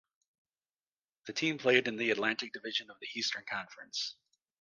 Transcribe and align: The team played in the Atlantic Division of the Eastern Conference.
The 1.27 1.33
team 1.33 1.59
played 1.59 1.87
in 1.87 1.95
the 1.95 2.09
Atlantic 2.09 2.53
Division 2.53 2.89
of 2.89 2.97
the 2.99 3.07
Eastern 3.13 3.43
Conference. 3.47 4.15